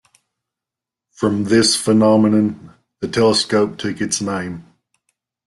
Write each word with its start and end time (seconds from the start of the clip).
From 1.11 1.43
this 1.43 1.75
phenomenon 1.75 2.73
the 3.01 3.07
telescope 3.07 3.77
took 3.77 4.01
its 4.01 4.19
name. 4.19 4.65